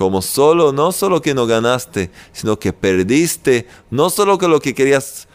[0.00, 4.74] como solo, no solo que no ganaste, sino que perdiste, no solo que lo que
[4.74, 5.28] querías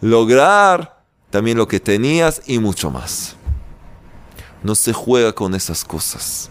[0.00, 3.36] lograr, también lo que tenías y mucho más.
[4.62, 6.48] No se juega con esas cosas.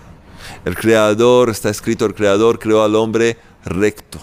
[0.65, 4.19] El creador, está escrito, el creador creó al hombre recto.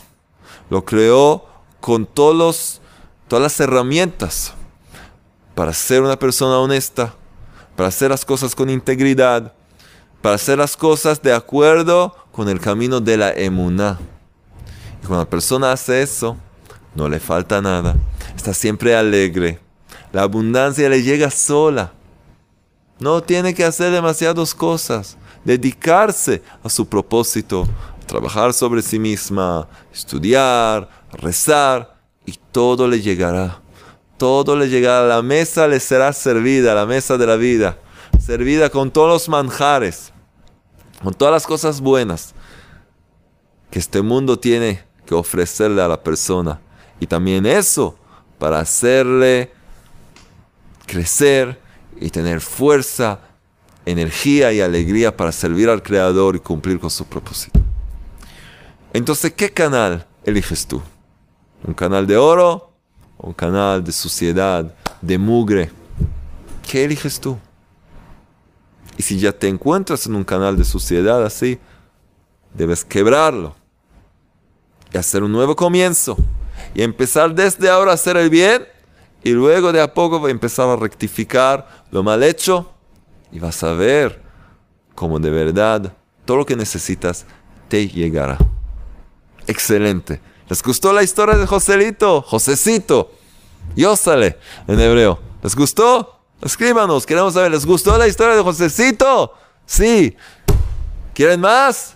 [0.70, 1.44] Lo creó
[1.80, 2.80] con todos
[3.26, 4.54] todas las herramientas
[5.56, 7.16] para ser una persona honesta,
[7.74, 9.54] para hacer las cosas con integridad,
[10.22, 13.98] para hacer las cosas de acuerdo con el camino de la emuná.
[15.02, 16.36] Y cuando la persona hace eso,
[16.94, 17.94] no le falta nada.
[18.34, 19.60] Está siempre alegre.
[20.12, 21.92] La abundancia le llega sola.
[22.98, 25.16] No tiene que hacer demasiadas cosas.
[25.44, 27.68] Dedicarse a su propósito.
[28.06, 29.68] Trabajar sobre sí misma.
[29.92, 30.88] Estudiar.
[31.12, 31.96] Rezar.
[32.26, 33.60] Y todo le llegará.
[34.16, 35.06] Todo le llegará.
[35.06, 36.74] La mesa le será servida.
[36.74, 37.78] La mesa de la vida.
[38.18, 40.13] Servida con todos los manjares
[41.02, 42.34] con todas las cosas buenas.
[43.70, 46.60] que este mundo tiene que ofrecerle a la persona.
[47.00, 47.98] Y también eso
[48.38, 49.50] para hacerle
[50.86, 51.60] crecer
[52.00, 53.20] y tener fuerza,
[53.84, 57.60] energía y alegría para servir al Creador y cumplir con su propósito.
[58.92, 60.80] Entonces, ¿qué canal eliges tú?
[61.66, 62.72] ¿Un canal de oro?
[63.18, 65.70] ¿Un canal de suciedad, de mugre?
[66.70, 67.38] ¿Qué eliges tú?
[68.96, 71.58] Y si ya te encuentras en un canal de suciedad así,
[72.54, 73.54] debes quebrarlo
[74.92, 76.16] y hacer un nuevo comienzo.
[76.74, 78.66] Y empezar desde ahora a hacer el bien
[79.22, 82.70] y luego de a poco empezar a rectificar lo mal hecho
[83.32, 84.22] y vas a ver
[84.94, 85.92] cómo de verdad
[86.24, 87.26] todo lo que necesitas
[87.68, 88.38] te llegará.
[89.46, 90.20] Excelente.
[90.48, 92.22] ¿Les gustó la historia de Joselito?
[92.22, 93.12] Josecito.
[93.74, 94.38] Yosale
[94.68, 95.18] en hebreo.
[95.42, 96.13] ¿Les gustó?
[96.42, 99.32] Escríbanos, queremos saber, ¿les gustó la historia de Josecito?
[99.66, 100.16] Sí.
[101.14, 101.94] ¿Quieren más?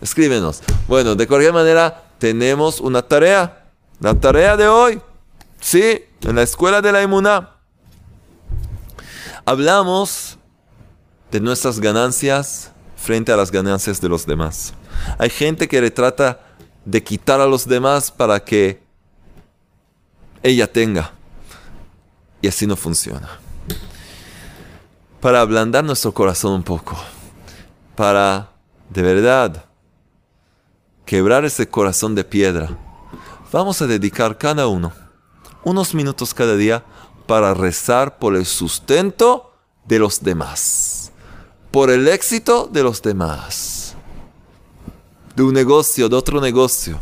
[0.00, 0.60] Escríbenos.
[0.88, 3.70] Bueno, de cualquier manera, tenemos una tarea.
[4.00, 5.00] La tarea de hoy.
[5.60, 7.56] Sí, en la escuela de la Imuná.
[9.46, 10.36] Hablamos
[11.30, 14.74] de nuestras ganancias frente a las ganancias de los demás.
[15.18, 16.40] Hay gente que le trata
[16.84, 18.82] de quitar a los demás para que
[20.42, 21.13] ella tenga.
[22.44, 23.40] Y así no funciona.
[25.18, 26.94] Para ablandar nuestro corazón un poco.
[27.96, 28.50] Para
[28.90, 29.64] de verdad
[31.06, 32.68] quebrar ese corazón de piedra.
[33.50, 34.92] Vamos a dedicar cada uno
[35.64, 36.84] unos minutos cada día
[37.26, 39.54] para rezar por el sustento
[39.86, 41.12] de los demás,
[41.70, 43.94] por el éxito de los demás,
[45.34, 47.00] de un negocio, de otro negocio,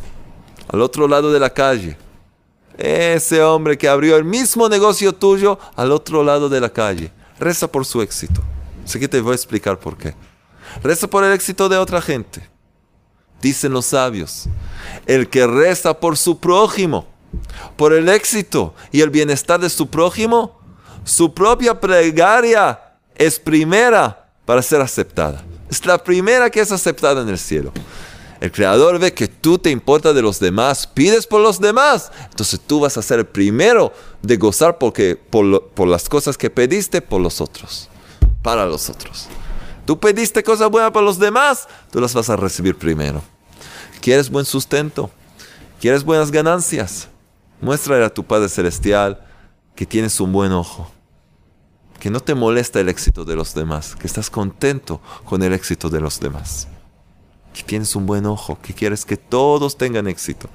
[0.68, 1.98] al otro lado de la calle.
[2.78, 7.12] Ese hombre que abrió el mismo negocio tuyo al otro lado de la calle.
[7.38, 8.40] Reza por su éxito.
[8.84, 10.14] Sé que te voy a explicar por qué.
[10.82, 12.48] Reza por el éxito de otra gente.
[13.40, 14.48] Dicen los sabios,
[15.06, 17.06] el que reza por su prójimo,
[17.76, 20.60] por el éxito y el bienestar de su prójimo,
[21.04, 22.80] su propia plegaria
[23.16, 25.42] es primera para ser aceptada.
[25.68, 27.72] Es la primera que es aceptada en el cielo.
[28.42, 32.58] El Creador ve que tú te importa de los demás, pides por los demás, entonces
[32.58, 37.00] tú vas a ser el primero de gozar porque, por, por las cosas que pediste
[37.00, 37.88] por los otros,
[38.42, 39.28] para los otros.
[39.84, 43.22] Tú pediste cosas buenas para los demás, tú las vas a recibir primero.
[44.00, 45.08] ¿Quieres buen sustento?
[45.80, 47.06] ¿Quieres buenas ganancias?
[47.60, 49.24] Muéstrale a tu Padre Celestial
[49.76, 50.90] que tienes un buen ojo,
[52.00, 55.88] que no te molesta el éxito de los demás, que estás contento con el éxito
[55.90, 56.66] de los demás,
[57.52, 60.48] que tienes un buen ojo, que quieres que todos tengan éxito,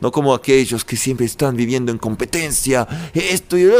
[0.00, 3.78] no como aquellos que siempre están viviendo en competencia, esto y lo.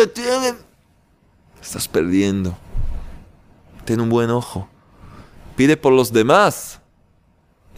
[1.61, 2.57] Estás perdiendo.
[3.85, 4.69] Ten un buen ojo.
[5.57, 6.81] Pide por los demás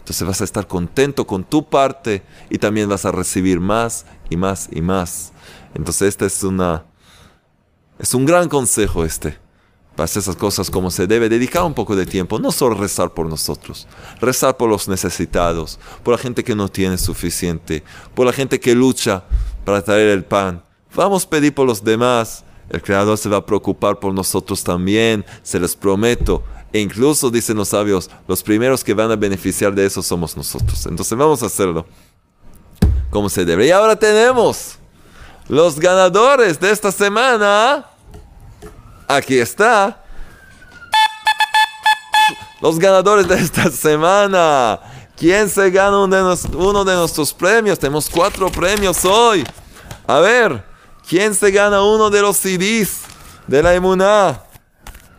[0.01, 4.35] entonces vas a estar contento con tu parte y también vas a recibir más y
[4.35, 5.31] más y más.
[5.75, 6.83] Entonces este es una
[7.99, 9.37] es un gran consejo este.
[9.95, 13.27] Para esas cosas como se debe, dedicar un poco de tiempo, no solo rezar por
[13.27, 13.87] nosotros,
[14.21, 17.83] rezar por los necesitados, por la gente que no tiene suficiente,
[18.15, 19.23] por la gente que lucha
[19.65, 20.63] para traer el pan.
[20.95, 22.43] Vamos a pedir por los demás.
[22.69, 26.43] El Creador se va a preocupar por nosotros también, se les prometo.
[26.73, 30.85] E incluso, dicen los sabios, los primeros que van a beneficiar de eso somos nosotros.
[30.85, 31.85] Entonces vamos a hacerlo
[33.09, 33.67] como se debe.
[33.67, 34.77] Y ahora tenemos
[35.49, 37.90] los ganadores de esta semana.
[39.15, 40.01] Aquí está.
[42.61, 44.79] Los ganadores de esta semana.
[45.17, 47.77] ¿Quién se gana uno de, nuestros premios?
[47.77, 49.43] Tenemos cuatro premios hoy.
[50.07, 50.63] A ver,
[51.07, 53.01] ¿quién se gana uno de los CDs
[53.47, 54.43] de la Emuná?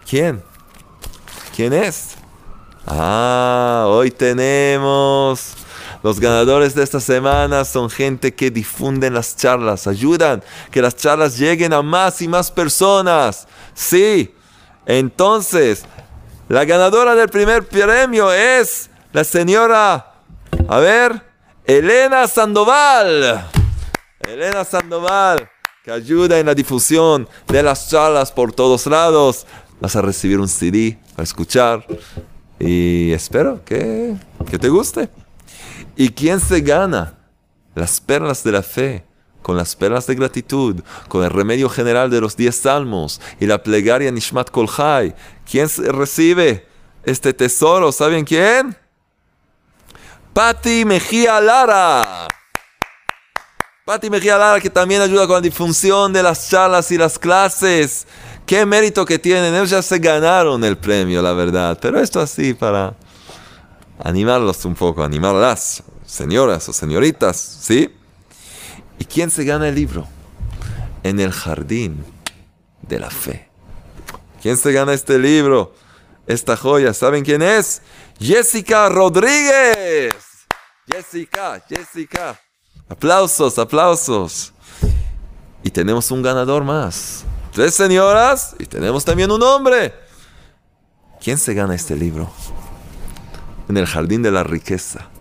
[0.09, 0.43] ¿Quién?
[1.55, 2.15] ¿Quién es?
[2.87, 5.55] Ah, hoy tenemos
[6.03, 11.39] los ganadores de esta semana son gente que difunden las charlas, ayudan que las charlas
[11.39, 13.47] lleguen a más y más personas.
[13.75, 14.35] Sí,
[14.87, 15.85] entonces,
[16.49, 20.15] la ganadora del primer premio es la señora,
[20.69, 21.23] a ver,
[21.65, 23.47] Elena Sandoval.
[24.21, 25.49] Elena Sandoval,
[25.85, 29.47] que ayuda en la difusión de las charlas por todos lados.
[29.81, 31.85] Vas a recibir un CD a escuchar.
[32.59, 34.15] Y espero que,
[34.51, 35.09] que te guste.
[35.97, 37.15] ¿Y quién se gana?
[37.75, 39.05] Las perlas de la fe,
[39.43, 43.63] con las perlas de gratitud, con el remedio general de los diez salmos y la
[43.63, 45.15] plegaria Nishmat Kolhai.
[45.51, 46.67] ¿Quién recibe
[47.05, 47.93] este tesoro?
[47.93, 48.77] ¿Saben quién?
[50.33, 52.29] Patti Mejía Lara.
[53.85, 58.07] Patti Mejía Lara que también ayuda con la difusión de las charlas y las clases.
[58.47, 59.55] Qué mérito que tienen.
[59.55, 61.79] Ellos ya se ganaron el premio, la verdad.
[61.81, 62.95] Pero esto así para,
[64.03, 67.95] animarlos un poco, animarlas, señoras o señoritas, ¿sí?
[68.99, 70.07] ¿Y quién se gana el libro?
[71.03, 72.05] En el jardín
[72.83, 73.49] de la fe.
[74.41, 75.75] ¿Quién se gana este libro?
[76.27, 77.83] Esta joya, ¿saben quién es?
[78.19, 80.15] Jessica Rodríguez.
[80.87, 82.41] Jessica, Jessica.
[82.89, 84.53] Aplausos, aplausos.
[85.63, 87.25] Y tenemos un ganador más.
[87.53, 89.95] Tres señoras y tenemos también un hombre.
[91.23, 92.31] ¿Quién se gana este libro?
[93.69, 95.12] En el jardín de la riqueza.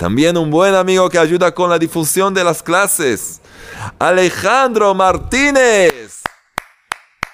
[0.00, 3.38] También un buen amigo que ayuda con la difusión de las clases.
[3.98, 6.22] Alejandro Martínez.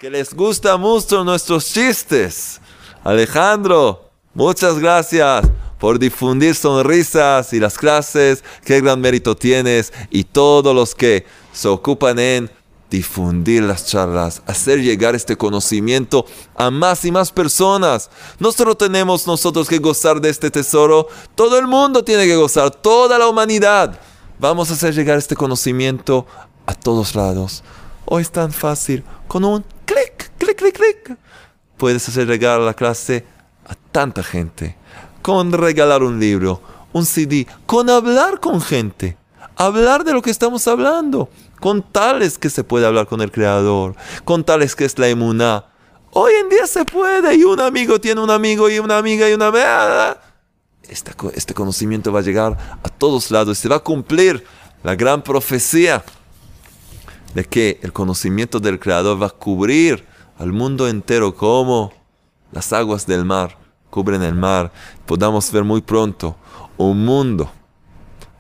[0.01, 2.61] Que les gusta mucho nuestros chistes.
[3.05, 5.47] Alejandro, muchas gracias
[5.79, 8.43] por difundir sonrisas y las clases.
[8.65, 9.93] Qué gran mérito tienes.
[10.11, 12.51] Y todos los que se ocupan en
[12.91, 18.11] difundir las charlas, hacer llegar este conocimiento a más y más personas.
[18.39, 22.71] No solo tenemos nosotros que gozar de este tesoro, todo el mundo tiene que gozar,
[22.71, 23.99] toda la humanidad.
[24.39, 26.27] Vamos a hacer llegar este conocimiento
[26.67, 27.65] a todos lados.
[28.05, 31.19] Hoy es tan fácil, con un clic, clic, clic, clic.
[31.77, 33.27] Puedes hacer llegar la clase
[33.67, 34.77] a tanta gente,
[35.23, 36.63] con regalar un libro,
[36.93, 39.17] un CD, con hablar con gente,
[39.57, 41.29] hablar de lo que estamos hablando
[41.61, 43.95] con tales que se puede hablar con el Creador,
[44.25, 45.67] con tales que es la emuná.
[46.13, 49.35] Hoy en día se puede, y un amigo tiene un amigo, y una amiga, y
[49.35, 50.17] una.
[50.89, 54.45] Este, este conocimiento va a llegar a todos lados y se va a cumplir
[54.83, 56.05] la gran profecía
[57.35, 60.07] de que el conocimiento del Creador va a cubrir
[60.39, 61.93] al mundo entero como
[62.53, 64.71] las aguas del mar cubren el mar.
[65.07, 66.37] Podamos ver muy pronto
[66.77, 67.51] un mundo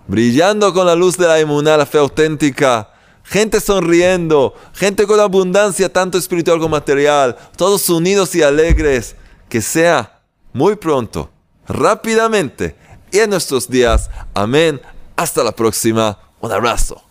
[0.07, 2.91] brillando con la luz de la emuná, la fe auténtica,
[3.27, 9.16] gente sonriendo, gente con abundancia tanto espiritual como material, todos unidos y alegres,
[9.49, 10.20] que sea
[10.53, 11.31] muy pronto,
[11.68, 12.77] rápidamente
[13.11, 14.11] y en nuestros días.
[14.35, 14.81] Amén.
[15.16, 16.18] Hasta la próxima.
[16.41, 17.05] Un abrazo.